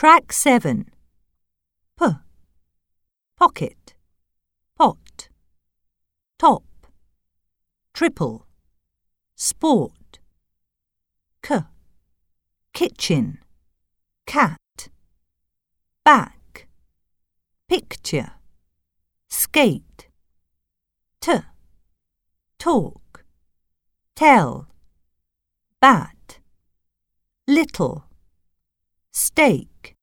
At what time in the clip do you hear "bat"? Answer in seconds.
25.80-26.38